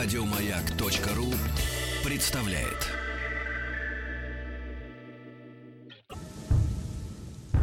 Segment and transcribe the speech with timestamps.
[0.00, 1.26] Радиомаяк.ру
[2.08, 2.88] представляет.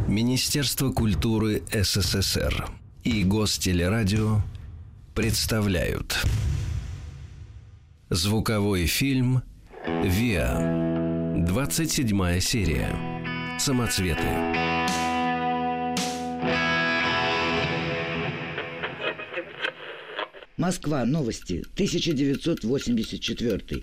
[0.10, 2.68] Министерство культуры СССР
[3.06, 4.42] и Гостелерадио
[5.16, 6.26] представляют
[8.10, 9.42] Звуковой фильм
[10.04, 13.58] «Виа» 27 серия.
[13.58, 14.75] «Самоцветы»
[20.58, 21.06] Москва.
[21.06, 21.64] Новости.
[21.74, 23.82] 1984.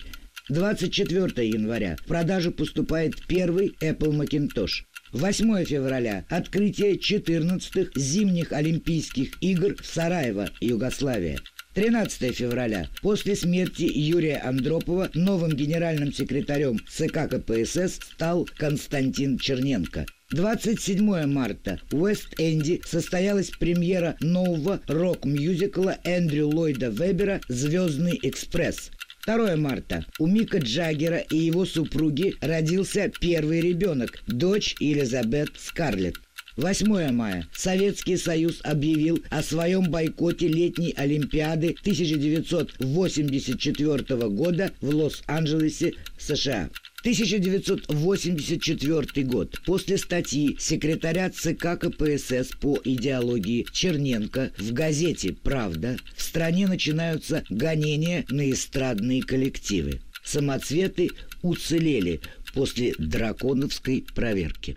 [0.49, 1.97] 24 января.
[1.97, 4.83] В продажу поступает первый Apple Macintosh.
[5.12, 6.25] 8 февраля.
[6.31, 11.39] Открытие 14-х зимних Олимпийских игр в Сараево, Югославия.
[11.75, 12.89] 13 февраля.
[13.03, 20.07] После смерти Юрия Андропова новым генеральным секретарем ЦК КПСС стал Константин Черненко.
[20.33, 28.91] 27 марта в Уэст-Энди состоялась премьера нового рок-мюзикла Эндрю Ллойда Вебера «Звездный экспресс».
[29.27, 36.17] 2 марта у Мика Джаггера и его супруги родился первый ребенок, дочь Елизабет Скарлетт.
[36.56, 37.47] 8 мая.
[37.55, 46.71] Советский Союз объявил о своем бойкоте летней Олимпиады 1984 года в Лос-Анджелесе, США.
[47.03, 49.61] 1984 год.
[49.67, 58.25] После статьи секретаря ЦК КПСС по идеологии Черненко в газете «Правда» в стране начинаются гонения
[58.28, 60.00] на эстрадные коллективы.
[60.22, 61.11] Самоцветы
[61.42, 62.20] уцелели
[62.55, 64.77] после драконовской проверки.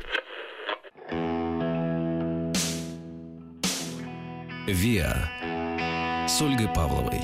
[4.67, 5.29] «Виа»
[6.27, 7.21] с Ольгой Павловой.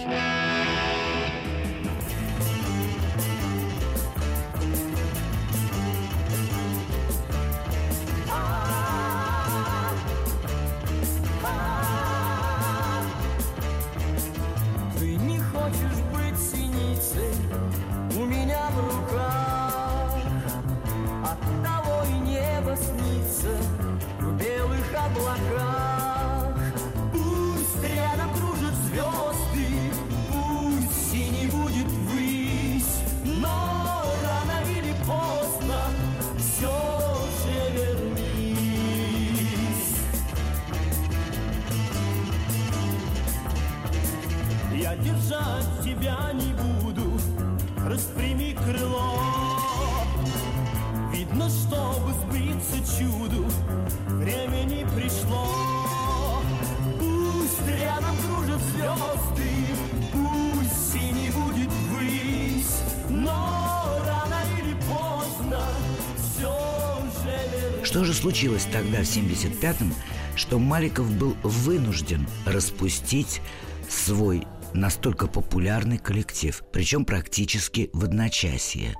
[67.91, 69.93] Что же случилось тогда, в 75-м,
[70.37, 73.41] что Маликов был вынужден распустить
[73.89, 78.95] свой настолько популярный коллектив, причем практически в одночасье?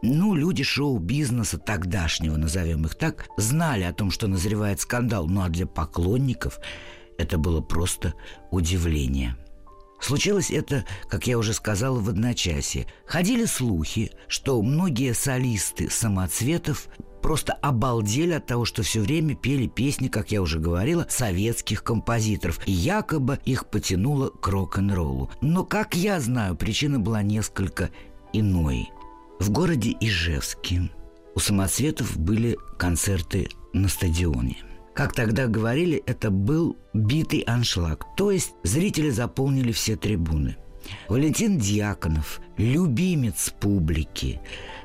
[0.00, 5.50] Ну, люди шоу-бизнеса тогдашнего, назовем их так, знали о том, что назревает скандал, ну а
[5.50, 6.60] для поклонников
[7.18, 8.14] это было просто
[8.50, 9.36] удивление.
[10.00, 12.86] Случилось это, как я уже сказала, в одночасье.
[13.06, 16.88] Ходили слухи, что многие солисты самоцветов
[17.24, 22.60] просто обалдели от того, что все время пели песни, как я уже говорила, советских композиторов.
[22.66, 25.30] И якобы их потянуло к рок-н-роллу.
[25.40, 27.88] Но, как я знаю, причина была несколько
[28.34, 28.90] иной.
[29.40, 30.90] В городе Ижевске
[31.34, 34.58] у самоцветов были концерты на стадионе.
[34.94, 40.58] Как тогда говорили, это был битый аншлаг, то есть зрители заполнили все трибуны.
[41.08, 44.40] Валентин Дьяконов, любимец публики,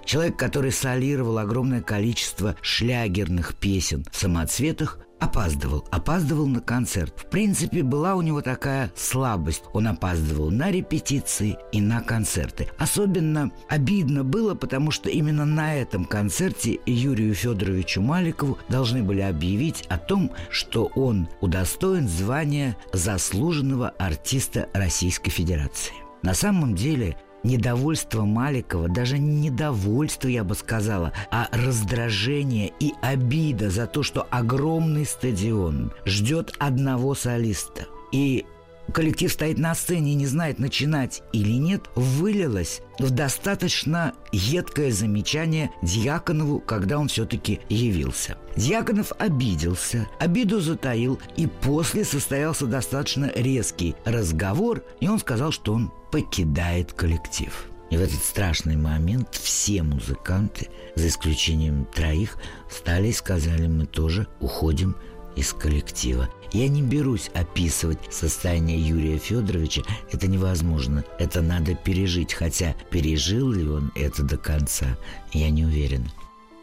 [0.06, 7.14] человек, который солировал огромное количество шлягерных песен в самоцветах, опаздывал, опаздывал на концерт.
[7.18, 9.64] В принципе, была у него такая слабость.
[9.74, 12.68] Он опаздывал на репетиции и на концерты.
[12.78, 19.86] Особенно обидно было, потому что именно на этом концерте Юрию Федоровичу Маликову должны были объявить
[19.90, 25.94] о том, что он удостоен звания заслуженного артиста Российской Федерации.
[26.22, 33.70] На самом деле Недовольство Маликова, даже не недовольство, я бы сказала, а раздражение и обида
[33.70, 37.88] за то, что огромный стадион ждет одного солиста.
[38.12, 38.46] И
[38.94, 45.72] коллектив стоит на сцене и не знает, начинать или нет, вылилось в достаточно едкое замечание
[45.82, 48.38] Дьяконову, когда он все-таки явился.
[48.56, 55.92] Дьяконов обиделся, обиду затаил, и после состоялся достаточно резкий разговор, и он сказал, что он
[56.12, 57.70] покидает коллектив.
[57.90, 62.38] И в этот страшный момент все музыканты, за исключением троих,
[62.70, 64.96] встали и сказали, мы тоже уходим
[65.36, 66.30] из коллектива.
[66.52, 73.68] Я не берусь описывать состояние Юрия Федоровича, это невозможно, это надо пережить, хотя пережил ли
[73.68, 74.98] он это до конца,
[75.32, 76.12] я не уверен.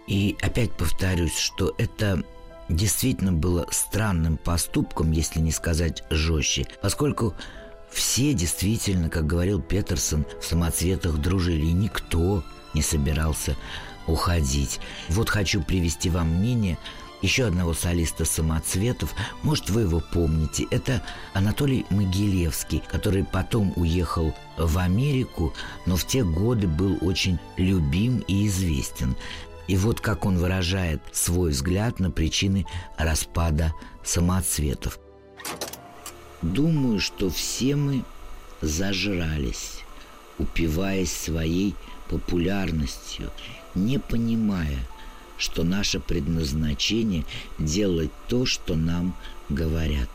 [0.07, 2.23] И опять повторюсь, что это
[2.69, 7.35] действительно было странным поступком, если не сказать жестче, поскольку
[7.91, 12.43] все действительно, как говорил Петерсон, в самоцветах дружили, и никто
[12.75, 13.57] не собирался
[14.07, 14.81] уходить.
[15.09, 16.79] Вот хочу привести вам мнение
[17.23, 21.03] еще одного солиста самоцветов, может, вы его помните, это
[21.33, 25.55] Анатолий Могилевский, который потом уехал в Америку,
[25.87, 29.17] но в те годы был очень любим и известен.
[29.67, 32.67] И вот как он выражает свой взгляд на причины
[32.97, 33.73] распада
[34.05, 35.01] самоцветов.
[36.53, 38.05] Думаю, что все мы
[38.61, 39.81] зажрались,
[40.39, 41.75] упиваясь своей
[42.09, 43.33] популярностью,
[43.75, 44.79] не понимая,
[45.39, 47.25] что наше предназначение
[47.59, 49.17] делать то, что нам
[49.49, 50.09] говорят.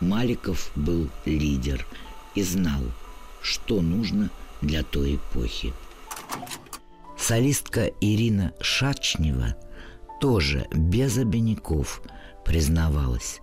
[0.00, 1.86] Маликов был лидер
[2.34, 2.80] и знал,
[3.42, 4.30] что нужно
[4.62, 5.74] для той эпохи.
[7.18, 9.56] Солистка Ирина Шачнева
[10.22, 12.00] тоже без обиняков
[12.46, 13.40] признавалась.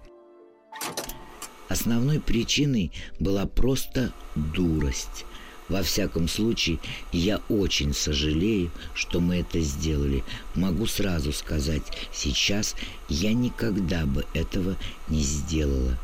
[1.69, 5.25] Основной причиной была просто дурость.
[5.67, 6.79] Во всяком случае,
[7.11, 10.23] я очень сожалею, что мы это сделали.
[10.55, 11.83] Могу сразу сказать,
[12.13, 12.75] сейчас
[13.09, 14.77] я никогда бы этого
[15.09, 15.97] не сделала.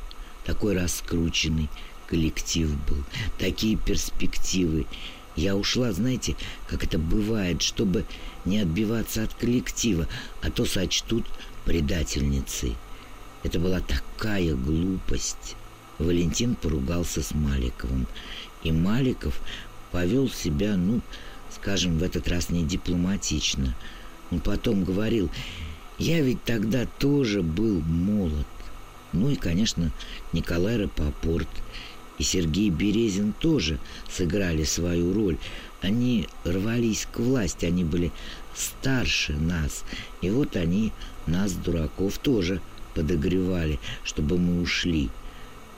[0.45, 1.69] Такой раскрученный
[2.07, 3.03] коллектив был,
[3.39, 4.85] такие перспективы.
[5.37, 6.35] Я ушла, знаете,
[6.67, 8.05] как это бывает, чтобы
[8.43, 10.09] не отбиваться от коллектива,
[10.41, 11.25] а то сочтут
[11.63, 12.75] предательницей.
[13.43, 15.55] Это была такая глупость.
[15.99, 18.07] Валентин поругался с Маликовым.
[18.63, 19.39] И Маликов
[19.91, 21.01] повел себя, ну,
[21.51, 23.75] скажем, в этот раз не дипломатично.
[24.31, 25.29] Он потом говорил,
[25.99, 28.47] я ведь тогда тоже был молод.
[29.11, 29.91] Ну и, конечно,
[30.31, 31.49] Николай Рапопорт
[32.17, 33.79] и Сергей Березин тоже
[34.09, 35.37] сыграли свою роль.
[35.81, 38.11] Они рвались к власти, они были
[38.55, 39.83] старше нас.
[40.21, 40.91] И вот они,
[41.27, 42.61] нас, дураков, тоже
[42.93, 45.09] подогревали, чтобы мы ушли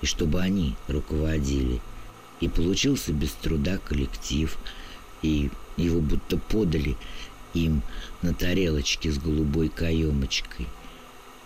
[0.02, 1.82] и чтобы они руководили.
[2.42, 4.58] И получился без труда коллектив,
[5.22, 6.98] и его будто подали
[7.54, 7.82] им
[8.22, 10.68] на тарелочке с голубой каемочкой.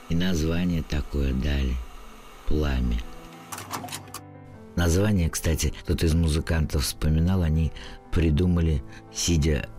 [0.10, 1.75] И название такое дали–
[2.48, 3.00] «Пламя».
[4.75, 7.72] Название, кстати, кто-то из музыкантов вспоминал, они
[8.12, 8.81] придумали,
[9.13, 9.69] сидя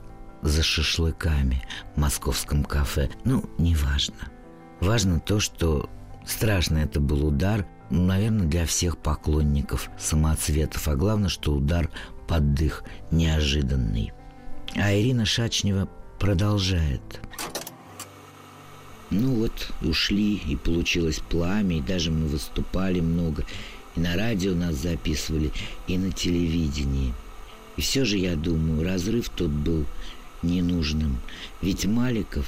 [0.42, 1.62] за шашлыками
[1.96, 3.10] в московском кафе.
[3.24, 4.30] Ну, неважно.
[4.80, 5.88] Важно то, что
[6.24, 10.88] страшно это был удар– наверное, для всех поклонников самоцветов.
[10.88, 11.90] А главное, что удар
[12.26, 14.12] под дых неожиданный.
[14.76, 15.88] А Ирина Шачнева
[16.18, 17.02] продолжает.
[19.10, 23.44] Ну вот, ушли, и получилось пламя, и даже мы выступали много.
[23.96, 25.50] И на радио нас записывали,
[25.88, 27.12] и на телевидении.
[27.76, 29.84] И все же, я думаю, разрыв тот был
[30.42, 31.20] ненужным.
[31.60, 32.46] Ведь Маликов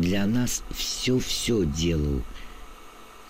[0.00, 2.22] для нас все-все делал–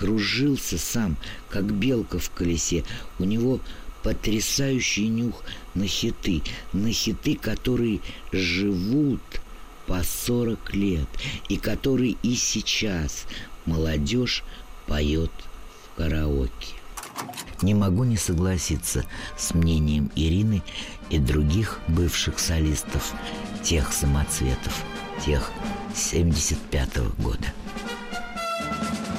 [0.01, 1.17] кружился сам,
[1.51, 2.85] как белка в колесе.
[3.19, 3.61] У него
[4.03, 5.45] потрясающий нюх
[5.75, 8.01] на хиты, на хиты, которые
[8.33, 9.21] живут
[9.87, 11.09] по 40 лет
[11.51, 13.27] и которые и сейчас
[13.67, 14.43] молодежь
[14.87, 15.33] поет
[15.85, 16.75] в караоке.
[17.61, 19.05] Не могу не согласиться
[19.37, 20.63] с мнением Ирины
[21.11, 23.13] и других бывших солистов,
[23.63, 24.83] тех самоцветов,
[25.27, 25.51] тех
[25.95, 27.49] 75 -го года.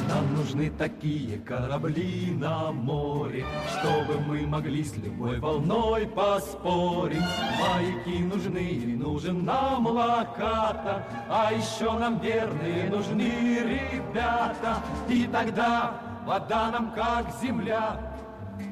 [0.08, 7.24] Нам нужны такие корабли на море, Чтобы мы могли с любой волной поспорить.
[7.60, 13.32] Маяки нужны нужен нам локата, А еще нам верные нужны
[13.74, 14.82] ребята.
[15.10, 18.00] И тогда вода нам как земля,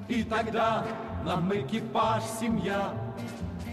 [0.09, 0.85] И тогда
[1.23, 2.93] нам экипаж семья,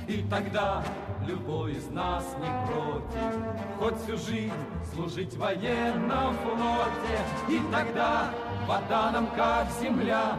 [0.07, 0.85] И тогда
[1.27, 4.53] любой из нас не против, хоть всю жизнь
[4.93, 7.19] служить в военном флоте.
[7.49, 8.33] И тогда
[8.67, 10.39] вода нам как земля,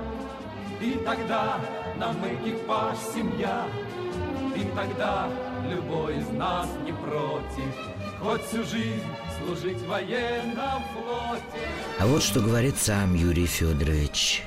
[0.82, 1.60] и тогда
[1.98, 3.68] нам экипаж семья,
[4.56, 5.30] и тогда
[5.70, 7.76] любой из нас не против,
[8.22, 9.04] хоть всю жизнь
[9.40, 11.68] служить в военном флоте.
[12.00, 14.44] А вот что говорит сам Юрий Федорович.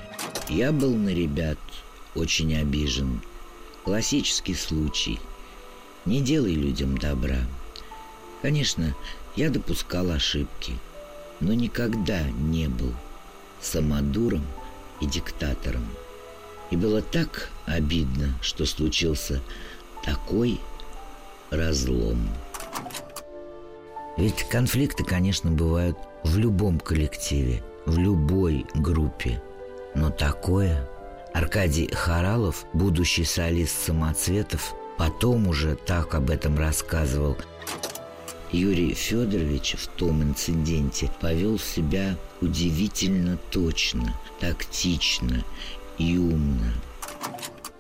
[0.49, 1.59] Я был на ребят
[2.15, 3.21] очень обижен.
[3.85, 5.21] Классический случай–
[6.07, 7.39] не делай людям добра.
[8.43, 8.95] Конечно,
[9.37, 10.75] я допускал ошибки,
[11.41, 12.95] но никогда не был
[13.61, 14.45] самодуром
[15.01, 15.87] и диктатором.
[16.71, 19.41] И было так обидно, что случился
[20.05, 20.61] такой
[21.51, 22.29] разлом.
[24.17, 27.63] Ведь конфликты, конечно, бывают в любом коллективе.
[27.87, 29.43] в любой группе.
[29.95, 30.89] Но такое...
[31.33, 37.39] Аркадий Харалов, будущий солист самоцветов, потом уже так об этом рассказывал.
[38.53, 45.43] Юрий Федорович в том инциденте повел себя удивительно точно, тактично
[45.97, 46.71] и умно.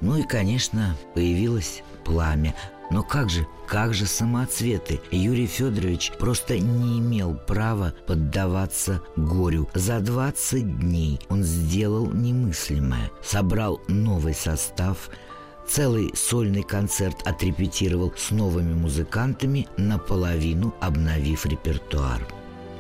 [0.01, 2.55] Ну и, конечно, появилось пламя.
[2.91, 5.03] Но как же, как же самоцветы?
[5.11, 9.69] Юрий Федорович просто не имел права поддаваться горю.
[9.75, 13.11] За 20 дней он сделал немыслимое.
[13.23, 15.11] Собрал новый состав,
[15.71, 22.27] целый сольный концерт отрепетировал с новыми музыкантами, наполовину обновив репертуар.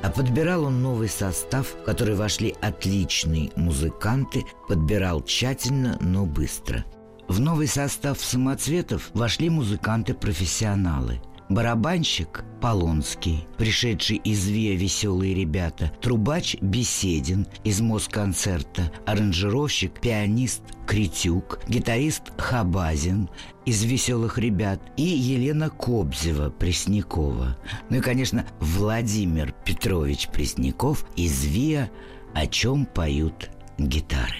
[0.03, 6.85] А подбирал он новый состав, в который вошли отличные музыканты, подбирал тщательно, но быстро–
[7.31, 11.23] в новый состав самоцветов вошли музыканты-профессионалы.
[11.51, 22.31] Барабанщик Полонский, пришедший из ВИА «Веселые ребята», трубач Беседин из Москонцерта, аранжировщик, пианист Критюк, гитарист
[22.39, 23.29] Хабазин
[23.67, 27.59] из «Веселых ребят» и Елена Кобзева Преснякова.
[27.89, 31.91] Ну и, конечно, Владимир Петрович Пресняков из ВИА
[32.33, 34.37] «О чем поют гитары».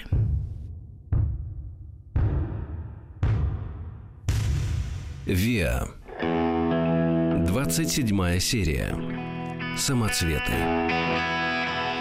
[5.25, 5.89] Виа.
[7.45, 8.95] 27 серия.
[9.77, 10.51] Самоцветы.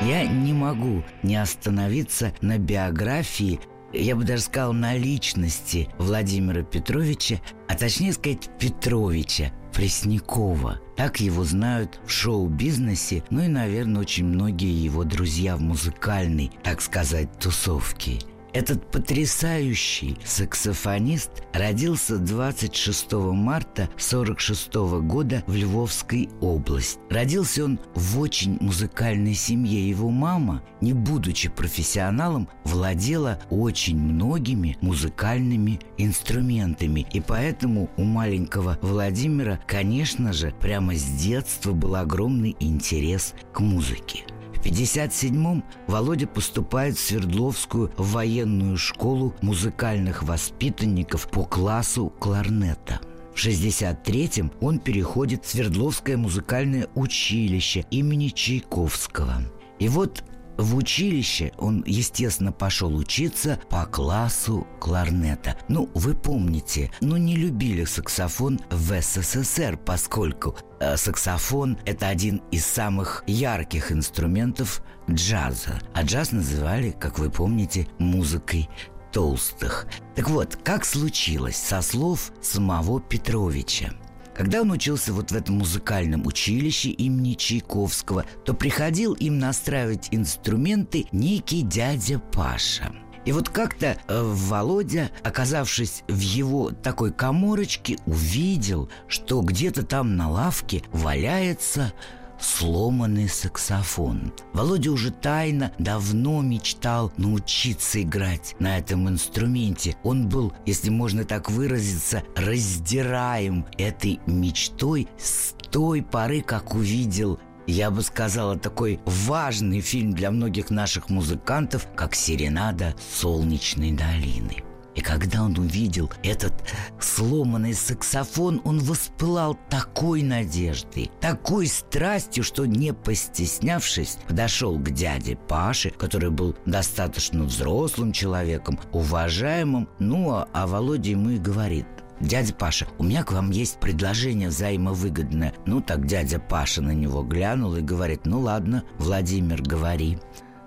[0.02, 3.61] Я не могу не остановиться на биографии,
[3.92, 10.80] я бы даже сказал, на личности Владимира Петровича, а точнее сказать Петровича, Преснякова.
[10.97, 16.82] Так его знают в шоу-бизнесе, ну и, наверное, очень многие его друзья в музыкальной, так
[16.82, 18.18] сказать, тусовке.
[18.52, 24.75] Этот потрясающий саксофонист родился 26 марта 1946
[25.07, 26.99] года в Львовской области.
[27.11, 29.88] Родился он в очень музыкальной семье.
[29.88, 37.07] Его мама, не будучи профессионалом, владела очень многими музыкальными инструментами.
[37.12, 44.25] И поэтому у маленького Владимира, конечно же, прямо с детства был огромный интерес к музыке.
[44.61, 53.00] В 57-м Володя поступает в Свердловскую военную школу музыкальных воспитанников по классу кларнета.
[53.35, 59.45] В 63-м он переходит в Свердловское музыкальное училище имени Чайковского.
[59.79, 60.23] И вот
[60.61, 65.57] в училище он, естественно, пошел учиться по классу кларнета.
[65.69, 72.67] Ну, вы помните, ну не любили саксофон в СССР, поскольку э, саксофон– это один из
[72.67, 75.81] самых ярких инструментов джаза.
[75.95, 78.69] А джаз называли, как вы помните, музыкой
[79.12, 79.87] толстых.
[80.14, 83.95] Так вот, как случилось со слов самого Петровича–
[84.34, 91.06] когда он учился вот в этом музыкальном училище имени Чайковского, то приходил им настраивать инструменты
[91.12, 92.92] некий дядя Паша.
[93.26, 100.30] И вот как-то э, Володя, оказавшись в его такой коморочке, увидел, что где-то там на
[100.30, 101.92] лавке валяется
[102.40, 104.32] сломанный саксофон.
[104.52, 109.97] Володя уже тайно давно мечтал научиться играть на этом инструменте.
[110.02, 117.90] Он был, если можно так выразиться, раздираем этой мечтой с той поры, как увидел я
[117.90, 124.69] бы сказала, такой важный фильм для многих наших музыкантов, как «Серенада солнечной долины».
[125.00, 126.52] И когда он увидел этот
[127.00, 135.88] сломанный саксофон, он воспылал такой надеждой, такой страстью, что не постеснявшись, подошел к дяде Паше,
[135.88, 141.87] который был достаточно взрослым человеком, уважаемым, ну а, а Володя ему и говорит,
[142.21, 145.54] «Дядя Паша, у меня к вам есть предложение взаимовыгодное».
[145.64, 150.19] Ну, так дядя Паша на него глянул и говорит, «Ну ладно, Владимир, говори».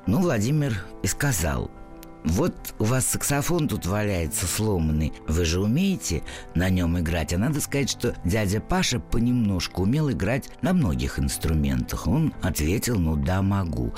[0.08, 1.70] Ну, Владимир и сказал–
[2.24, 5.14] вот у вас саксофон тут валяется сломанный.
[5.28, 6.24] Вы же умеете
[6.56, 7.34] на нем играть.
[7.34, 12.08] А надо сказать, что дядя Паша понемножку умел играть на многих инструментах.
[12.08, 13.94] Он ответил, ну да, могу.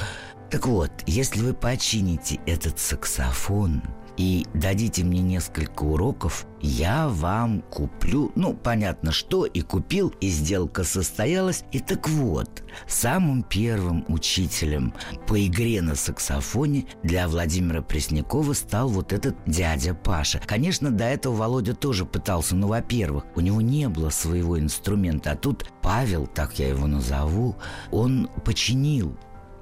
[0.50, 3.84] Так вот, если вы почините этот саксофон,
[4.18, 10.84] и дадите мне несколько уроков, я вам куплю, ну, понятно, что, и купил, и сделка
[10.84, 11.64] состоялась.
[11.72, 14.94] И так вот, самым первым учителем
[15.28, 20.42] по игре на саксофоне для Владимира Преснякова стал вот этот дядя Паша.
[20.46, 25.36] Конечно, до этого Володя тоже пытался, но, во-первых, у него не было своего инструмента, а
[25.36, 27.58] тут Павел, так я его назову,
[27.92, 29.16] он починил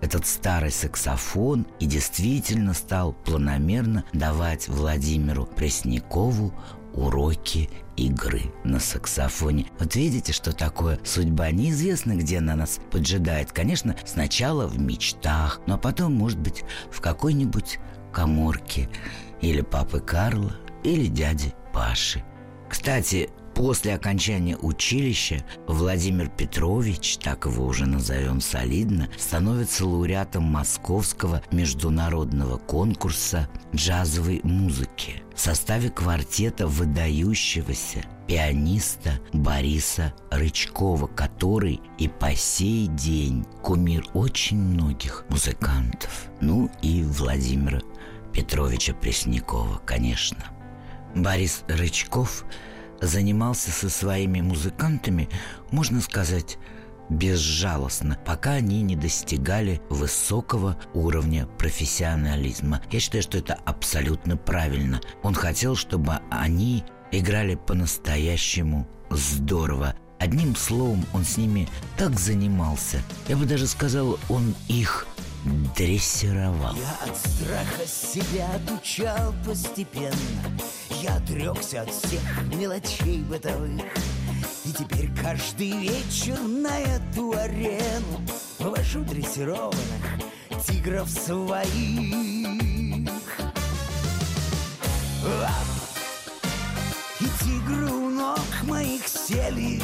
[0.04, 6.54] этот старый саксофон и действительно стал планомерно давать Владимиру Преснякову
[6.94, 9.68] уроки игры на саксофоне.
[9.80, 11.52] Вот видите, что такое судьба.
[11.52, 13.54] Неизвестно, где она нас поджидает.
[13.54, 17.80] Конечно, сначала в мечтах, но потом, может быть, в какой-нибудь
[18.12, 18.90] коморке
[19.42, 20.52] или папы Карла,
[20.84, 22.24] или дяди Паши.
[22.70, 32.58] Кстати, После окончания училища Владимир Петрович, так его уже назовем солидно, становится лауреатом Московского международного
[32.58, 43.46] конкурса джазовой музыки в составе квартета выдающегося пианиста Бориса Рычкова, который и по сей день
[43.62, 46.28] кумир очень многих музыкантов.
[46.42, 47.82] Ну и Владимира
[48.32, 50.44] Петровича Преснякова, конечно.
[51.14, 52.46] Борис Рычков–
[53.08, 55.30] занимался со своими музыкантами,
[55.72, 56.58] можно сказать,
[57.10, 62.82] безжалостно, пока они не достигали высокого уровня профессионализма.
[62.92, 65.02] Я считаю, что это абсолютно правильно.
[65.22, 69.96] Он хотел, чтобы они играли по-настоящему здорово.
[70.20, 71.68] Одним словом, он с ними
[71.98, 73.02] так занимался.
[73.28, 75.06] Я бы даже сказал, он их
[75.76, 76.76] дрессировал.
[76.76, 80.16] Я от страха себя отучал постепенно
[81.04, 83.84] Я отрекся от всех мелочей бытовых.
[84.64, 88.22] И теперь каждый вечер на эту арену
[88.58, 89.76] Вывожу дрессированных
[90.66, 91.68] тигров своих.
[97.20, 99.82] И тигры у ног моих сели.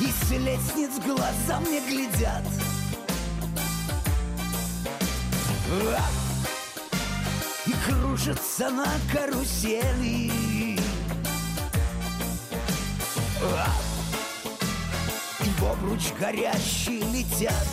[0.00, 2.42] И с лестниц глаза мне глядят
[7.66, 10.30] И кружатся на карусели
[15.40, 17.66] И в обруч горящий летят.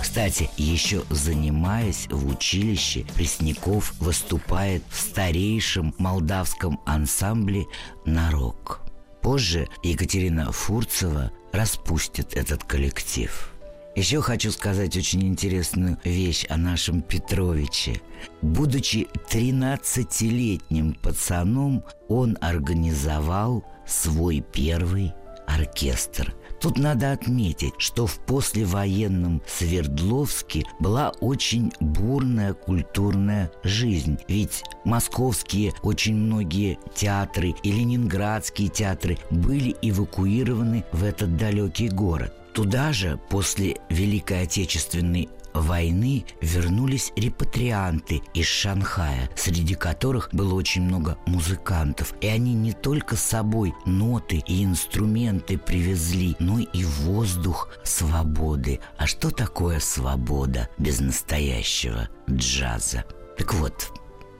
[0.00, 7.66] Кстати, еще занимаясь в училище, Пресняков выступает в старейшем молдавском ансамбле
[8.04, 8.80] «Нарок».
[9.20, 13.51] Позже Екатерина Фурцева распустит этот коллектив.
[13.94, 18.00] Еще хочу сказать очень интересную вещь о нашем Петровиче.
[18.40, 25.12] Будучи 13-летним пацаном, он организовал свой первый
[25.46, 34.18] оркестр– Тут надо отметить, что в послевоенном Свердловске была очень бурная культурная жизнь.
[34.28, 42.32] Ведь московские очень многие театры и ленинградские театры были эвакуированы в этот далекий город.
[42.54, 51.18] Туда же после Великой Отечественной войны вернулись репатрианты из Шанхая, среди которых было очень много
[51.26, 52.14] музыкантов.
[52.20, 58.80] И они не только с собой ноты и инструменты привезли, но и воздух свободы.
[58.98, 63.04] А что такое свобода без настоящего джаза?
[63.38, 63.92] Так вот,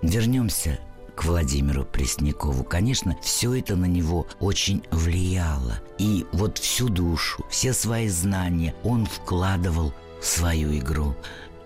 [0.02, 0.78] вернемся
[1.14, 2.64] к Владимиру Преснякову.
[2.64, 5.80] Конечно, все это на него очень влияло.
[5.98, 11.14] И вот всю душу, все свои знания он вкладывал свою игру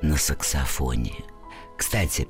[0.03, 1.15] на саксофоне.
[1.77, 2.27] Кстати,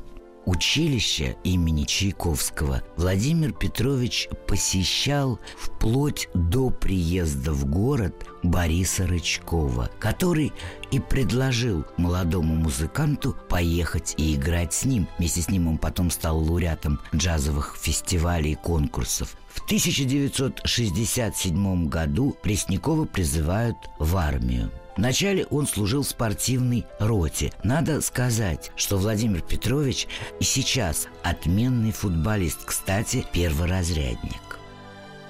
[0.47, 10.55] училище имени Чайковского Владимир Петрович посещал вплоть до приезда в город Бориса Рычкова, который
[10.91, 15.09] и предложил молодому музыканту поехать и играть с ним.
[15.19, 19.37] Вместе с ним он потом стал лауреатом джазовых фестивалей и конкурсов.
[19.49, 24.71] В 1967 году Преснякова призывают в армию.
[24.97, 27.53] Вначале он служил в спортивной роте.
[27.63, 30.09] Надо сказать, что Владимир Петрович
[30.41, 34.59] и сейчас отменный футболист, кстати, перворазрядник.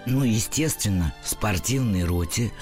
[0.07, 2.53] Ну, естественно, в спортивной роте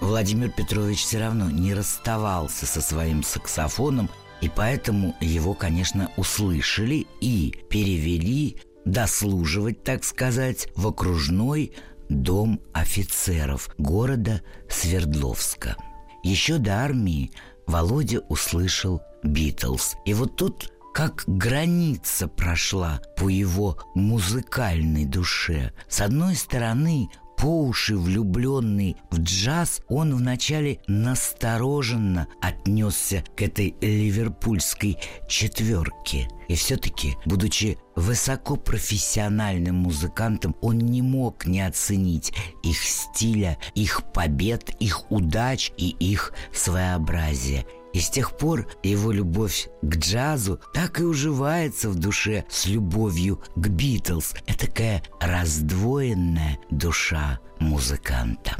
[0.00, 4.08] Владимир Петрович все равно не расставался со своим саксофоном,
[4.40, 11.72] и поэтому его, конечно, услышали и перевели дослуживать, так сказать, в окружной
[12.08, 15.76] дом офицеров города Свердловска.
[16.24, 17.30] Еще до армии
[17.66, 19.94] Володя услышал «Битлз».
[20.06, 25.72] И вот тут как граница прошла по его музыкальной душе.
[25.88, 34.98] С одной стороны, по уши влюбленный в джаз, он вначале настороженно отнесся к этой ливерпульской
[35.28, 36.28] четверке.
[36.48, 45.10] И все-таки, будучи высокопрофессиональным музыкантом, он не мог не оценить их стиля, их побед, их
[45.10, 47.64] удач и их своеобразия.
[47.92, 53.40] И с тех пор его любовь к джазу так и уживается в душе с любовью
[53.54, 54.34] к Битлз.
[54.46, 58.56] Это такая раздвоенная душа музыканта.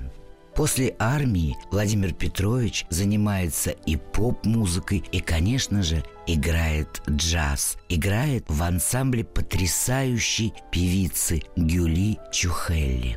[0.55, 7.77] После армии Владимир Петрович занимается и поп-музыкой, и, конечно же, играет джаз.
[7.89, 13.17] Играет в ансамбле потрясающей певицы Гюли Чухелли.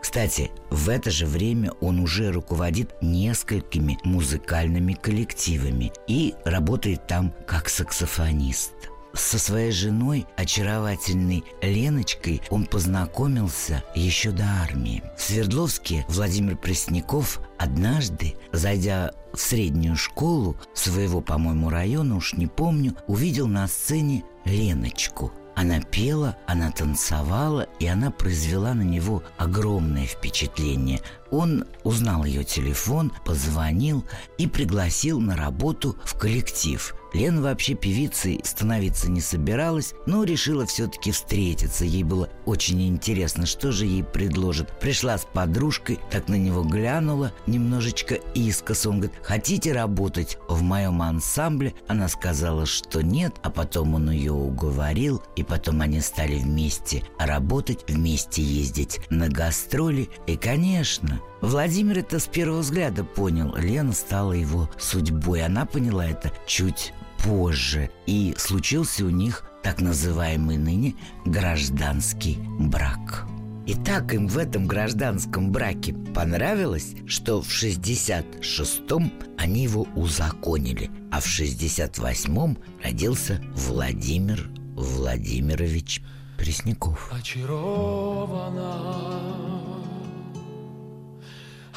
[0.00, 7.68] Кстати, в это же время он уже руководит несколькими музыкальными коллективами и работает там как
[7.68, 8.72] саксофонист.
[9.16, 15.02] Со своей женой, очаровательной Леночкой, он познакомился еще до армии.
[15.16, 22.94] В Свердловске Владимир Пресняков однажды, зайдя в среднюю школу своего, по-моему, района, уж не помню,
[23.06, 31.00] увидел на сцене Леночку– она пела, она танцевала, и она произвела на него огромное впечатление.
[31.30, 34.04] Он узнал ее телефон, позвонил
[34.36, 36.94] и пригласил на работу в коллектив.
[37.12, 41.84] Лена вообще певицей становиться не собиралась, но решила все-таки встретиться.
[41.84, 44.78] Ей было очень интересно, что же ей предложат.
[44.80, 48.90] Пришла с подружкой, так на него глянула немножечко искоса.
[48.90, 51.74] Он говорит, хотите работать в моем ансамбле?
[51.88, 57.84] Она сказала, что нет, а потом он ее уговорил, и потом они стали вместе работать,
[57.88, 60.08] вместе ездить на гастроли.
[60.26, 63.54] И, конечно, Владимир это с первого взгляда понял.
[63.56, 65.44] Лена стала его судьбой.
[65.44, 67.90] Она поняла это чуть позже.
[68.06, 70.94] И случился у них так называемый ныне
[71.24, 73.26] гражданский брак.
[73.66, 81.20] И так им в этом гражданском браке понравилось, что в 66-м они его узаконили, а
[81.20, 86.00] в 68-м родился Владимир Владимирович
[86.38, 87.10] Пресняков.
[87.12, 88.76] Очарована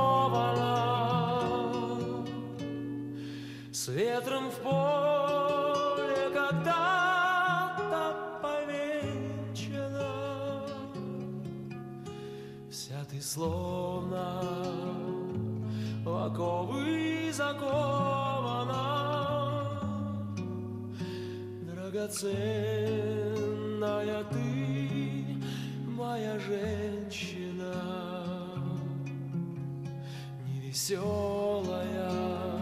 [3.72, 10.12] С ветром в поле когда-то повенчана.
[12.70, 14.42] Вся ты словно
[16.06, 18.84] в оковы закована.
[21.62, 22.34] Драгоценная
[24.26, 25.26] ты,
[25.88, 27.53] моя женщина
[30.90, 32.60] веселая,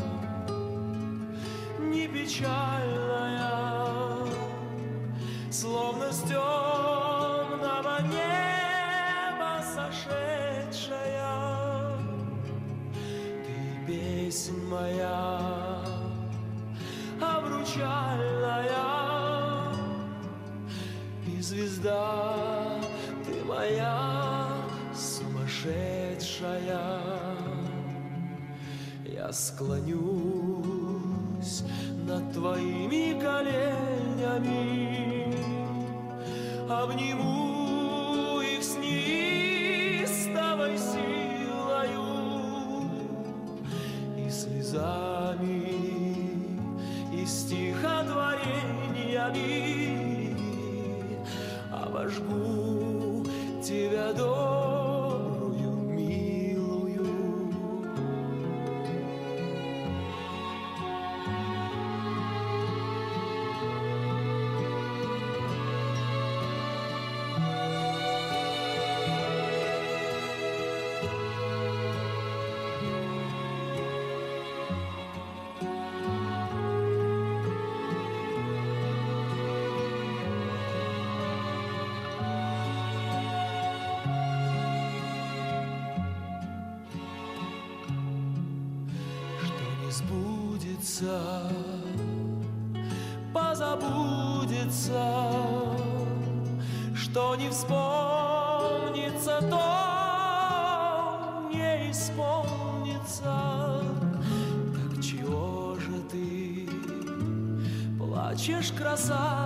[1.79, 3.39] не печальная,
[5.49, 11.17] словно с темного неба сошедшая.
[13.45, 13.55] Ты
[13.87, 15.39] песнь моя,
[17.19, 18.69] обручальная,
[21.25, 22.35] и звезда
[23.25, 23.97] ты моя
[24.93, 27.00] сумасшедшая
[29.33, 30.01] склонюсь
[32.07, 34.55] над твоими коленями,
[36.69, 37.50] обниму
[91.01, 91.21] сбудется,
[93.33, 95.03] позабудется,
[96.95, 103.83] что не вспомнится, то не исполнится.
[104.73, 106.69] Так чего же ты
[107.97, 109.40] плачешь, красавица?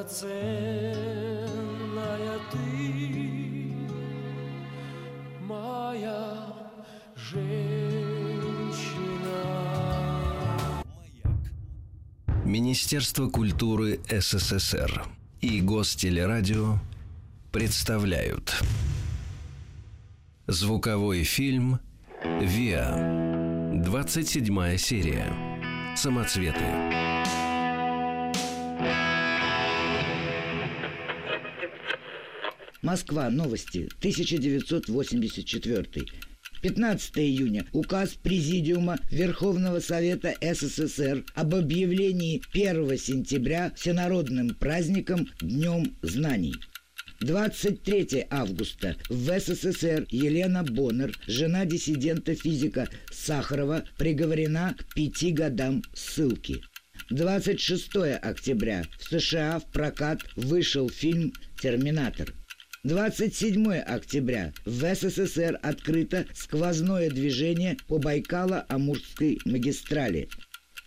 [0.00, 1.36] Драгоценная
[2.50, 2.58] ты,
[5.42, 6.56] моя
[7.16, 7.44] женщина.
[12.46, 15.04] Министерство культуры СССР.
[15.42, 16.78] и Гостелерадио
[17.52, 18.54] представляют
[20.46, 21.78] Звуковой фильм
[22.24, 27.09] «Виа» 27 серия Самоцветы
[32.82, 33.30] Москва.
[33.30, 33.88] Новости.
[33.98, 36.04] 1984.
[36.62, 37.66] 15 июня.
[37.72, 46.54] Указ Президиума Верховного Совета СССР об объявлении 1 сентября всенародным праздником Днем знаний.
[47.20, 56.62] 23 августа в СССР Елена Боннер, жена диссидента-физика Сахарова, приговорена к пяти годам ссылки.
[57.10, 57.90] 26
[58.22, 62.32] октября в США в прокат вышел фильм «Терминатор».
[62.82, 70.30] 27 октября в СССР открыто сквозное движение по Байкало-Амурской магистрали.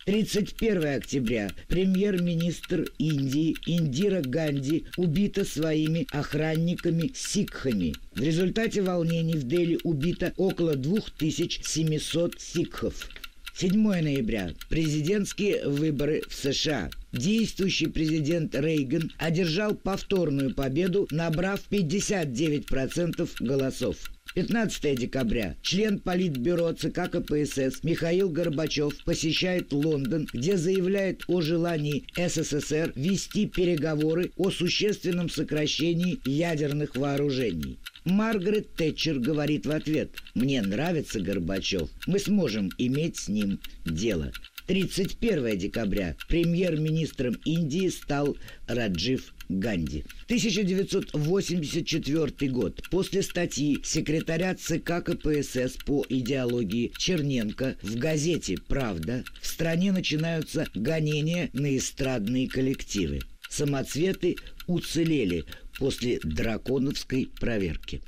[0.04, 7.94] 31 октября премьер-министр Индии Индира Ганди убита своими охранниками-сикхами.
[8.16, 13.08] В результате волнений в Дели убито около 2700 сикхов.
[13.56, 14.50] 7 ноября.
[14.68, 16.90] Президентские выборы в США.
[17.12, 23.96] Действующий президент Рейган одержал повторную победу, набрав 59% голосов.
[24.34, 25.56] 15 декабря.
[25.62, 34.32] Член Политбюро ЦК КПСС Михаил Горбачев посещает Лондон, где заявляет о желании СССР вести переговоры
[34.36, 37.78] о существенном сокращении ядерных вооружений.
[38.04, 44.32] Маргарет Тэтчер говорит в ответ «Мне нравится Горбачев, мы сможем иметь с ним дело».
[44.66, 50.04] 31 декабря премьер-министром Индии стал Раджив Ганди.
[50.26, 52.82] 1984 год.
[52.90, 61.50] После статьи секретаря ЦК КПСС по идеологии Черненко в газете «Правда» в стране начинаются гонения
[61.52, 63.20] на эстрадные коллективы.
[63.48, 65.44] Самоцветы уцелели
[65.78, 68.02] после драконовской проверки.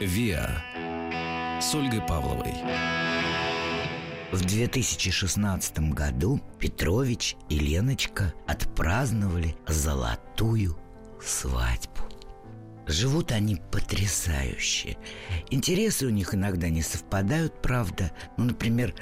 [0.00, 2.54] «Виа» с Ольгой Павловой.
[4.32, 10.78] В 2016 году Петрович и Леночка отпраздновали золотую
[11.22, 12.00] свадьбу.
[12.86, 14.96] Живут они потрясающе.
[15.50, 18.10] Интересы у них иногда не совпадают, правда.
[18.38, 18.94] Ну, например,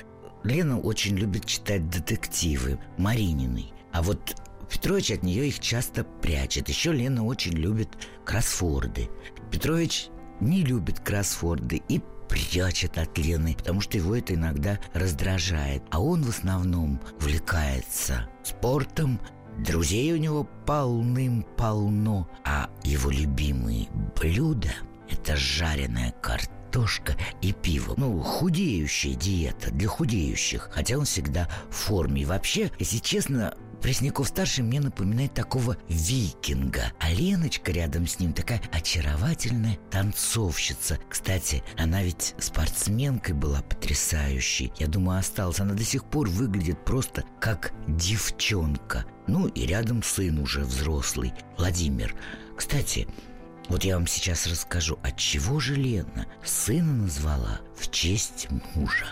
[0.43, 3.73] Лена очень любит читать детективы Марининой.
[3.93, 4.35] А вот
[4.69, 6.69] Петрович от нее их часто прячет.
[6.69, 7.89] Еще Лена очень любит
[8.25, 9.09] кроссфорды.
[9.53, 10.09] Петрович
[10.41, 15.83] не любит кроссфорды и прячет от Лены, потому что его это иногда раздражает.
[15.91, 19.21] А он в основном увлекается спортом,
[19.59, 23.89] друзей у него полным-полно, а его любимые
[24.19, 24.73] блюда–
[25.11, 27.95] это жареная картошка и пиво.
[27.97, 32.23] Ну, худеющая диета для худеющих, хотя он всегда в форме.
[32.23, 38.61] И вообще, если честно, Пресняков-старший мне напоминает такого викинга, а Леночка рядом с ним такая
[38.73, 40.99] очаровательная танцовщица.
[41.09, 44.73] Кстати, она ведь спортсменкой была потрясающей.
[44.79, 45.61] Я думаю, осталась.
[45.61, 49.07] Она до сих пор выглядит просто как девчонка.
[49.27, 52.15] Ну и рядом сын уже взрослый, Владимир.
[52.57, 53.09] Кстати,
[53.69, 59.07] вот я вам сейчас расскажу, от чего же Лена сына назвала в честь мужа.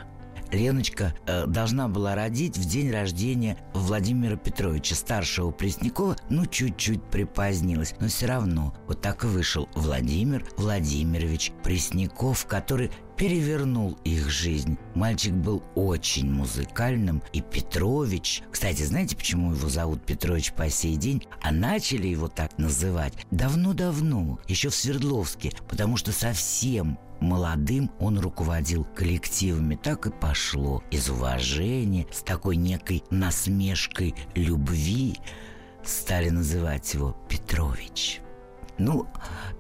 [0.53, 7.95] Леночка э, должна была родить в день рождения Владимира Петровича, старшего Преснякова, ну, чуть-чуть припозднилась.
[8.01, 14.79] Но все равно вот так и вышел Владимир Владимирович Пресняков, который перевернул их жизнь.
[14.95, 18.43] Мальчик был очень музыкальным, и Петрович...
[18.51, 21.27] Кстати, знаете, почему его зовут Петрович по сей день?
[21.43, 28.85] А начали его так называть давно-давно, еще в Свердловске, потому что совсем Молодым он руководил
[28.95, 30.83] коллективами, так и пошло.
[30.91, 35.17] Из уважения, с такой некой насмешкой любви
[35.85, 38.21] стали называть его Петрович.
[38.79, 39.09] Ну,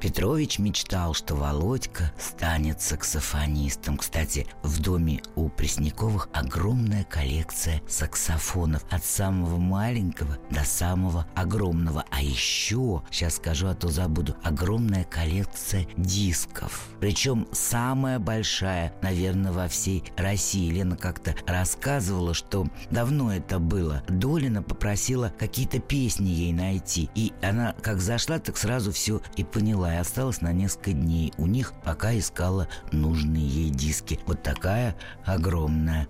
[0.00, 3.96] Петрович мечтал, что Володька станет саксофонистом.
[3.98, 8.85] Кстати, в доме у Пресняковых огромная коллекция саксофонов.
[8.90, 12.04] От самого маленького до самого огромного.
[12.11, 16.87] А еще, сейчас скажу, а то забуду, огромная коллекция дисков.
[17.00, 20.70] Причем самая большая, наверное, во всей России.
[20.70, 24.04] Лена как-то рассказывала, что давно это было.
[24.09, 27.11] Долина попросила какие-то песни ей найти.
[27.16, 31.33] И она как зашла, так сразу все все и поняла, и осталась на несколько дней
[31.38, 34.21] у них, пока искала нужные ей диски.
[34.27, 36.09] Вот такая огромная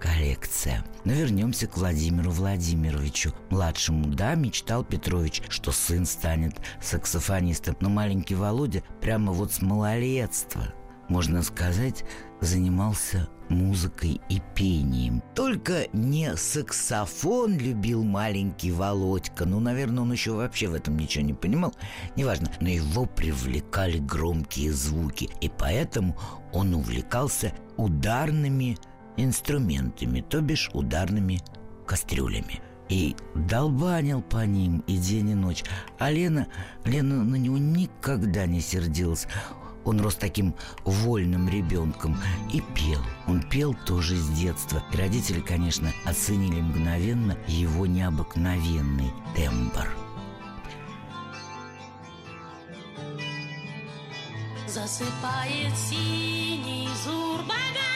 [0.00, 0.82] коллекция.
[1.04, 3.34] Но вернемся к Владимиру Владимировичу.
[3.50, 7.76] Младшему, да, мечтал Петрович, что сын станет саксофонистом.
[7.80, 10.72] Но маленький Володя прямо вот с малолетства,
[11.08, 12.04] можно сказать,
[12.40, 15.22] занимался музыкой и пением.
[15.34, 19.44] Только не саксофон любил маленький Володька.
[19.44, 21.74] Ну, наверное, он еще вообще в этом ничего не понимал.
[22.16, 22.50] Неважно.
[22.60, 25.28] Но его привлекали громкие звуки.
[25.40, 26.16] И поэтому
[26.52, 28.76] он увлекался ударными
[29.16, 31.40] инструментами, то бишь ударными
[31.86, 32.60] кастрюлями.
[32.88, 35.62] И долбанил по ним и день, и ночь.
[35.98, 36.46] А Лена,
[36.84, 39.26] Лена на него никогда не сердилась.
[39.88, 42.20] Он рос таким вольным ребенком
[42.52, 43.00] и пел.
[43.26, 44.82] Он пел тоже с детства.
[44.92, 49.88] И родители, конечно, оценили мгновенно его необыкновенный тембр.
[54.66, 57.87] Засыпает синий зурбаган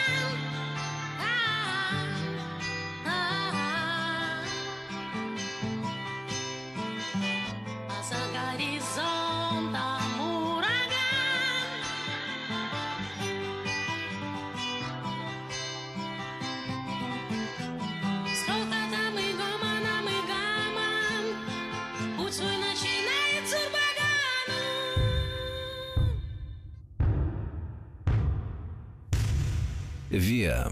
[30.13, 30.71] Виа.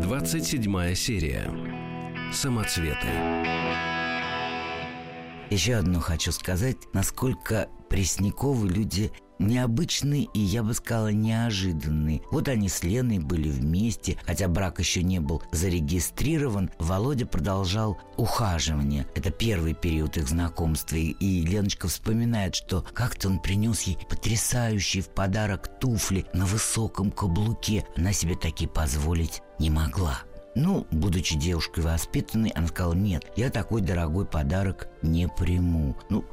[0.00, 1.50] 27 серия.
[2.32, 3.08] Самоцветы.
[5.50, 12.22] Еще одно хочу сказать, насколько Пресняковы люди необычные и, я бы сказала, неожиданные.
[12.30, 19.06] Вот они с Леной были вместе, хотя брак еще не был зарегистрирован, Володя продолжал ухаживание.
[19.14, 25.08] Это первый период их знакомства, и, Леночка вспоминает, что как-то он принес ей потрясающие в
[25.08, 27.86] подарок туфли на высоком каблуке.
[27.96, 30.20] Она себе такие позволить не могла.
[30.54, 35.96] Ну, будучи девушкой воспитанной, она сказала, нет, я такой дорогой подарок не приму.
[36.10, 36.24] Ну,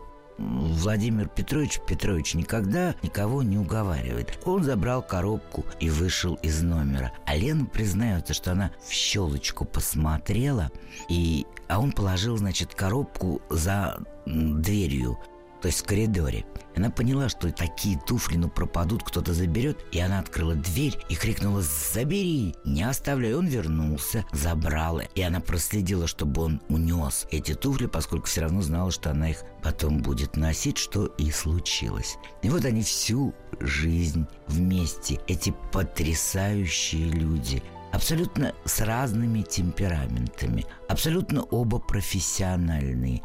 [0.41, 4.39] Владимир Петрович Петрович никогда никого не уговаривает.
[4.45, 7.11] Он забрал коробку и вышел из номера.
[7.25, 10.71] А Лена признается, что она в щелочку посмотрела,
[11.09, 11.45] и...
[11.67, 15.19] а он положил, значит, коробку за дверью
[15.61, 16.45] то есть в коридоре.
[16.75, 21.61] Она поняла, что такие туфли, ну, пропадут, кто-то заберет, и она открыла дверь и крикнула
[21.61, 28.27] «Забери!» Не оставляй, он вернулся, забрал, и она проследила, чтобы он унес эти туфли, поскольку
[28.27, 32.17] все равно знала, что она их потом будет носить, что и случилось.
[32.41, 41.79] И вот они всю жизнь вместе, эти потрясающие люди– абсолютно с разными темпераментами, абсолютно оба
[41.79, 43.21] профессиональные.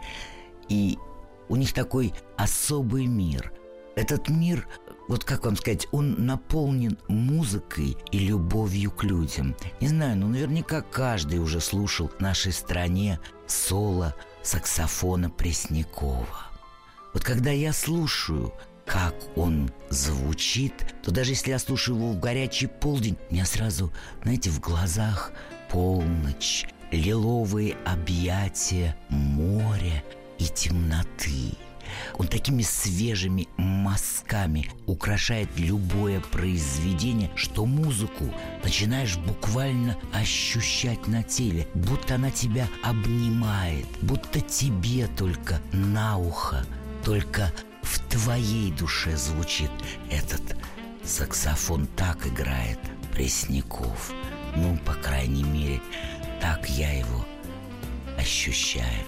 [0.68, 0.98] И
[1.48, 3.52] у них такой особый мир.
[3.94, 4.68] Этот мир,
[5.08, 9.56] вот как вам сказать, он наполнен музыкой и любовью к людям.
[9.80, 16.50] Не знаю, но наверняка каждый уже слушал в нашей стране соло саксофона Преснякова.
[17.14, 18.52] Вот когда я слушаю,
[18.84, 23.92] как он звучит, то даже если я слушаю его в горячий полдень, у меня сразу,
[24.22, 25.32] знаете, в глазах
[25.70, 30.04] полночь, лиловые объятия моря
[30.38, 31.56] и темноты.
[32.18, 38.32] Он такими свежими мазками украшает любое произведение, что музыку
[38.64, 46.66] начинаешь буквально ощущать на теле, будто она тебя обнимает, будто тебе только на ухо,
[47.04, 49.70] только в твоей душе звучит
[50.10, 50.42] этот
[51.04, 52.78] саксофон так играет
[53.12, 54.12] Пресняков.
[54.56, 55.80] Ну, по крайней мере,
[56.40, 57.24] так я его
[58.18, 59.04] ощущаю.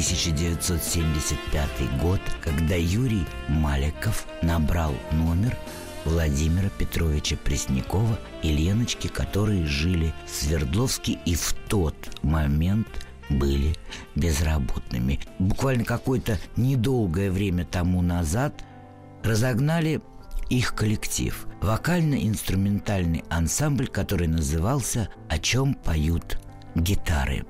[0.00, 1.68] 1975
[2.00, 5.54] год, когда Юрий Маликов набрал номер
[6.06, 12.88] Владимира Петровича Преснякова и Леночки, которые жили в Свердловске и в тот момент
[13.28, 13.76] были
[14.14, 15.20] безработными.
[15.38, 18.54] Буквально какое-то недолгое время тому назад
[19.22, 20.00] разогнали
[20.48, 21.46] их коллектив.
[21.60, 26.38] Вокально-инструментальный ансамбль, который назывался «О чем поют
[26.74, 27.44] гитары».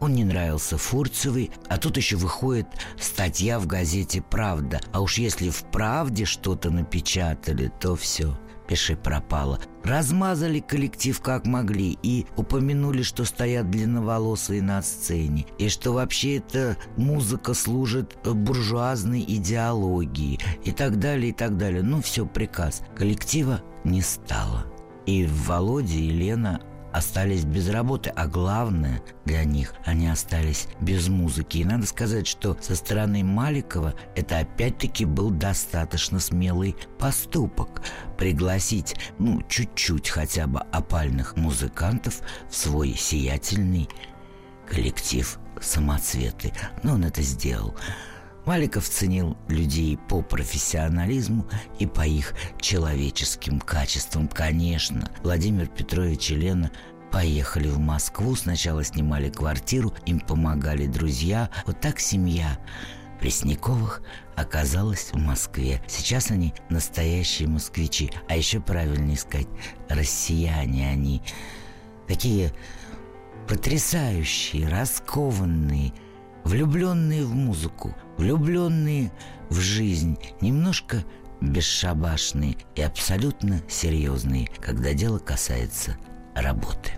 [0.00, 2.66] Он не нравился Фурцевой, а тут еще выходит
[2.98, 4.80] статья в газете «Правда».
[4.92, 8.36] А уж если в «Правде» что-то напечатали, то все–
[8.70, 9.58] пиши пропало.
[9.82, 16.76] Размазали коллектив как могли и упомянули, что стоят длинноволосые на сцене, и что вообще эта
[16.96, 21.82] музыка служит буржуазной идеологии и так далее, и так далее.
[21.82, 22.82] Ну, все, приказ.
[22.96, 24.64] Коллектива не стало.
[25.04, 26.60] И Володя и Лена
[26.92, 31.58] остались без работы, а главное для них, они остались без музыки.
[31.58, 37.82] И надо сказать, что со стороны Маликова это опять-таки был достаточно смелый поступок.
[38.18, 43.88] Пригласить, ну, чуть-чуть хотя бы опальных музыкантов в свой сиятельный
[44.68, 46.52] коллектив самоцветы.
[46.82, 47.74] Но он это сделал.
[48.50, 51.46] Маликов ценил людей по профессионализму
[51.78, 54.26] и по их человеческим качествам.
[54.26, 56.72] Конечно, Владимир Петрович и Лена
[57.12, 61.48] поехали в Москву, сначала снимали квартиру, им помогали друзья.
[61.64, 62.58] Вот так семья
[63.20, 64.02] Пресняковых
[64.34, 65.80] оказалась в Москве.
[65.86, 69.46] Сейчас они настоящие москвичи, а еще правильнее сказать,
[69.88, 71.22] россияне они.
[72.08, 72.52] Такие
[73.46, 75.92] потрясающие, раскованные,
[76.42, 79.10] влюбленные в музыку, влюбленные
[79.48, 81.04] в жизнь, немножко
[81.40, 85.96] бесшабашные и абсолютно серьезные, когда дело касается
[86.34, 86.92] работы.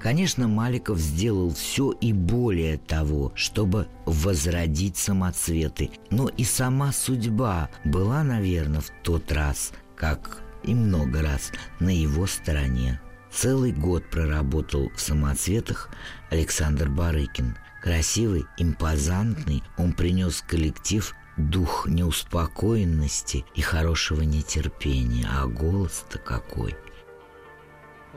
[0.00, 5.90] Конечно, Маликов сделал все и более того, чтобы возродить самоцветы.
[6.10, 12.26] Но и сама судьба была, наверное, в тот раз, как и много раз, на его
[12.26, 13.00] стороне.
[13.30, 15.90] Целый год проработал в самоцветах
[16.30, 25.28] Александр Барыкин– Красивый, импозантный, он принес коллектив дух неуспокоенности и хорошего нетерпения.
[25.30, 26.76] А голос-то какой!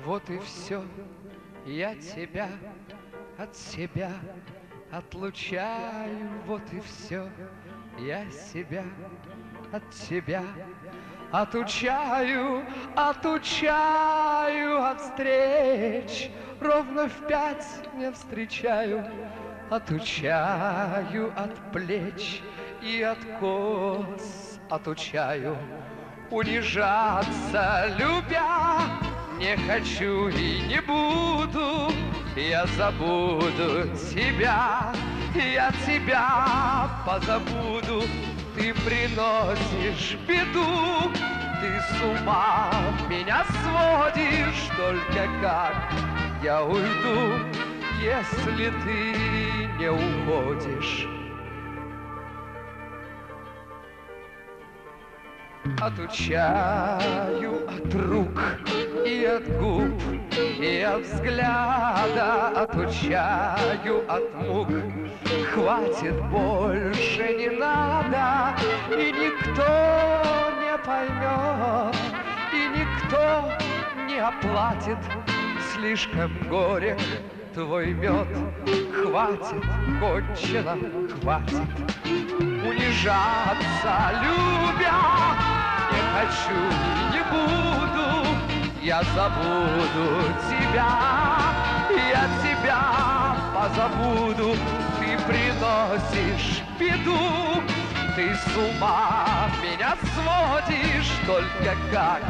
[0.03, 0.84] Вот и все,
[1.66, 2.49] я тебя
[3.38, 4.12] от себя
[4.91, 7.30] отлучаю, вот и все,
[7.99, 8.84] я себя
[9.72, 10.43] от тебя
[11.32, 19.09] Отучаю, отучаю от встреч, Ровно в пять не встречаю
[19.72, 22.41] Отучаю от плеч
[22.82, 25.57] и от кос Отучаю
[26.30, 28.82] унижаться, любя.
[29.39, 31.89] Не хочу и не буду
[32.36, 34.91] Я забуду тебя
[35.34, 38.03] Я тебя позабуду.
[38.53, 41.13] Ты приносишь беду
[41.61, 42.69] Ты с ума
[43.09, 44.67] меня сводишь.
[44.76, 45.76] Только как
[46.43, 47.70] я уйду
[48.02, 51.08] если ты не уходишь.
[55.80, 58.60] Отучаю от рук
[59.06, 60.02] и от губ,
[60.60, 64.70] и от взгляда Отучаю от мук,
[65.54, 68.56] хватит больше не надо,
[68.91, 70.22] И никто
[70.62, 71.95] не поймет,
[72.54, 73.52] и никто
[74.08, 74.97] не оплатит
[75.74, 76.99] Слишком горек
[77.54, 78.28] твой мед.
[78.93, 79.64] Хватит,
[79.99, 80.78] кончено,
[81.22, 81.70] хватит.
[82.64, 85.02] Унижаться, любя
[85.91, 88.08] Не хочу и не буду.
[88.82, 90.08] Я забуду
[90.49, 90.91] тебя
[92.10, 92.82] Я тебя
[93.54, 94.56] позабуду.
[94.99, 97.62] Ты приносишь беду
[98.16, 101.12] Ты с ума меня сводишь.
[101.26, 102.22] Только как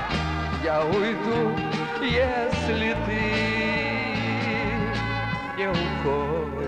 [0.63, 1.57] я уйду,
[2.01, 3.60] если ты
[5.57, 6.60] не уходишь.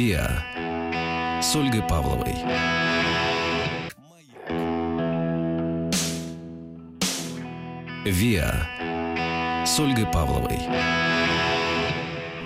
[0.00, 2.34] «Виа» с Ольгой Павловой.
[8.06, 8.66] «Виа»
[9.66, 10.58] с Ольгой Павловой.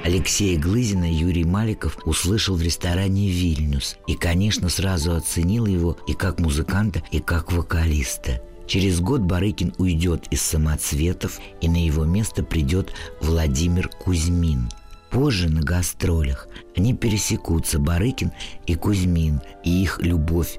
[0.02, 6.40] Алексея Глызина Юрий Маликов услышал в ресторане «Вильнюс» и, конечно, сразу оценил его и как
[6.40, 8.42] музыканта, и как вокалиста.
[8.66, 14.68] Через год Барыкин уйдет из самоцветов, и на его место придет Владимир Кузьмин–
[15.14, 18.32] Позже на гастролях они пересекутся Барыкин
[18.66, 20.58] и Кузьмин, и их любовь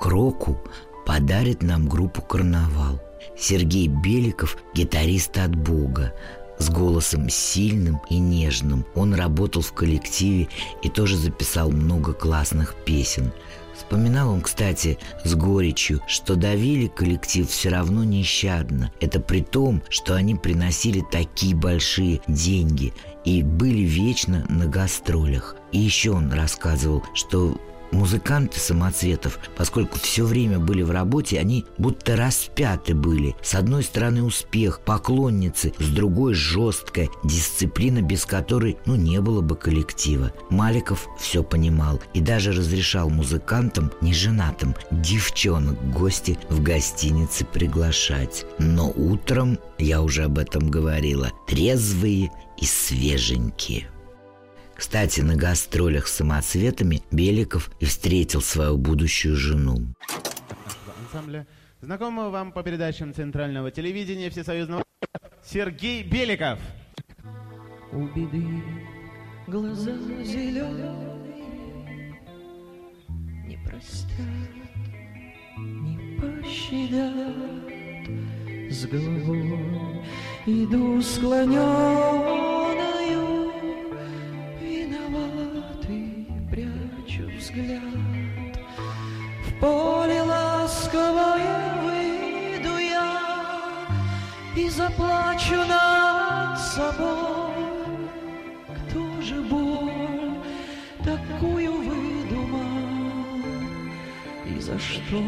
[0.00, 0.60] к року
[1.06, 3.00] подарит нам группу «Карнавал».
[3.38, 6.12] Сергей Беликов– гитарист от Бога,
[6.58, 8.84] с голосом сильным и нежным.
[8.96, 10.48] Он работал в коллективе
[10.82, 13.32] и тоже записал много классных песен.
[13.76, 18.90] Вспоминал он, кстати, с горечью, что давили коллектив все равно нещадно.
[19.00, 22.92] Это при том, что они приносили такие большие деньги
[23.24, 25.56] и были вечно на гастролях.
[25.72, 27.56] И еще он рассказывал, что
[27.92, 33.36] Музыканты самоцветов, поскольку все время были в работе, они будто распяты были.
[33.42, 39.56] С одной стороны успех, поклонницы, с другой жесткая дисциплина, без которой, ну, не было бы
[39.56, 40.32] коллектива.
[40.48, 48.46] Маликов все понимал и даже разрешал музыкантам, неженатым, девчонок гости в гостинице приглашать.
[48.58, 52.30] Но утром, я уже об этом говорила, трезвые
[52.62, 53.88] и свеженькие.
[54.76, 59.88] Кстати, на гастролях с самоцветами Беликов и встретил свою будущую жену.
[61.04, 61.46] ансамбля.
[61.80, 64.84] Знакомого вам по передачам Центрального телевидения Всесоюзного
[65.44, 66.60] Сергей Беликов.
[67.90, 68.62] У беды
[69.48, 72.14] глаза зеленые
[73.44, 74.08] Не простят,
[75.58, 77.26] не пощадят
[78.72, 79.82] С головой
[80.46, 82.51] иду склоненную
[94.72, 97.52] заплачу над собой.
[98.76, 100.34] Кто же боль
[101.04, 102.60] такую выдумал
[104.46, 105.20] И за что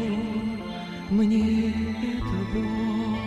[1.09, 3.24] мне эта боль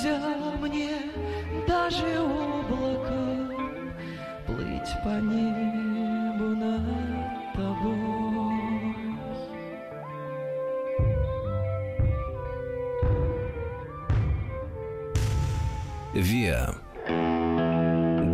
[0.00, 0.18] нельзя
[0.60, 0.90] мне
[1.66, 3.50] даже облаком
[4.46, 8.90] плыть по небу над тобой.
[16.14, 16.74] Виа.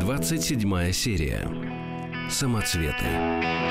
[0.00, 1.48] 27 серия.
[2.30, 3.65] Самоцветы.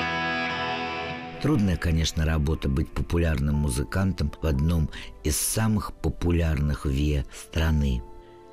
[1.42, 4.90] Трудная, конечно, работа быть популярным музыкантом в одном
[5.22, 8.02] из самых популярных ВИА страны.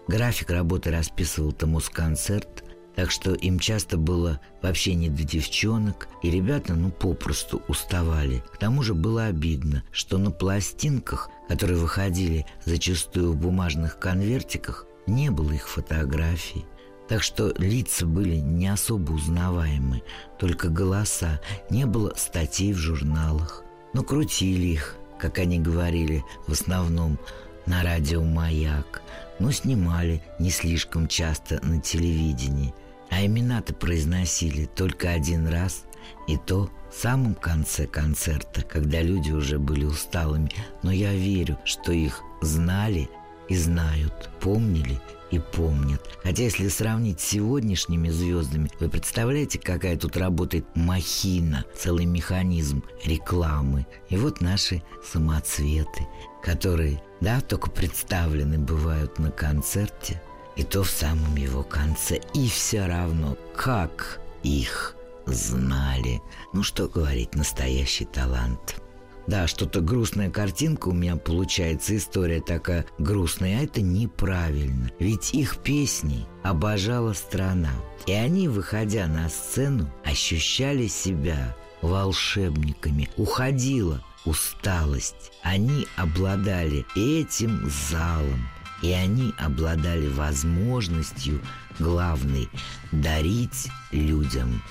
[0.08, 2.66] График работы расписывал Томус-концерт,
[2.96, 8.44] так что им часто было вообще не до девчонок, и ребята, ну, попросту уставали.
[8.54, 15.32] К тому же было обидно, что на пластинках, которые выходили зачастую в бумажных конвертиках, не
[15.32, 16.66] было их фотографий.
[17.08, 20.04] Так что лица были не особо узнаваемы,
[20.40, 23.64] только голоса, не было статей в журналах.
[23.94, 27.20] Но крутили их, как они говорили, в основном
[27.66, 29.02] на радио «Маяк»,
[29.40, 32.74] но снимали не слишком часто на телевидении.
[33.10, 35.84] А имена-то произносили только один раз,
[36.28, 40.52] и то в самом конце концерта, когда люди уже были усталыми.
[40.82, 43.10] Но я верю, что их знали
[43.50, 45.00] и знают, помнили
[45.34, 46.02] и помнят.
[46.24, 53.88] Хотя если сравнить с сегодняшними звездами, вы представляете, какая тут работает махина, целый механизм рекламы.
[54.10, 56.08] И вот наши самоцветы,
[56.42, 60.22] которые, да, только представлены бывают на концерте,
[60.56, 62.22] и то в самом его конце.
[62.34, 66.22] И все равно, как их знали.
[66.54, 68.83] Ну что говорить, настоящий талант.
[69.28, 74.92] Да, что-то грустная картинка у меня получается, история такая грустная, а это неправильно.
[75.00, 77.72] Ведь их песни обожала страна.
[78.06, 83.10] И они, выходя на сцену, ощущали себя волшебниками.
[83.16, 85.32] Уходила усталость.
[85.42, 88.50] Они обладали этим залом.
[88.82, 91.40] И они обладали возможностью,
[91.80, 92.50] главной,
[92.92, 94.62] дарить людям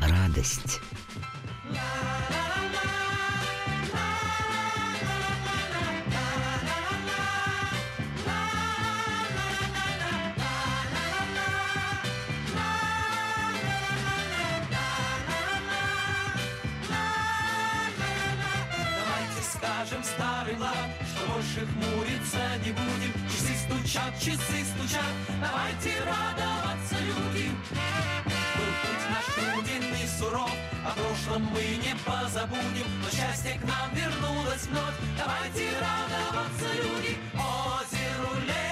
[0.00, 0.80] радость.
[19.82, 23.12] Скажем старый лад, что больше хмуриться не будем.
[23.28, 27.50] Часы стучат, часы стучат, давайте радоваться, люди.
[28.56, 30.52] Был путь наш труден и суров,
[30.84, 34.94] о прошлом мы не позабудем, но счастье к нам вернулось вновь.
[35.18, 38.71] Давайте радоваться, люди, озеру, лесу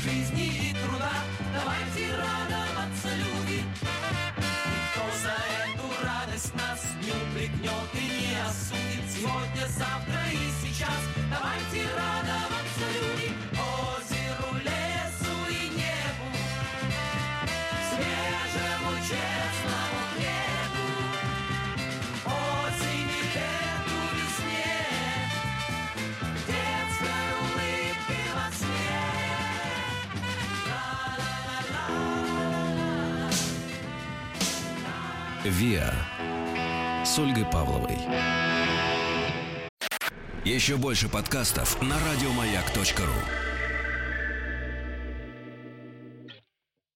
[0.00, 1.12] жизни и труда.
[1.52, 2.29] Давайте радоваться,
[35.44, 35.94] ВИА
[37.02, 37.96] с Ольгой Павловой.
[40.44, 43.49] Еще больше подкастов на радиомаяк.ру.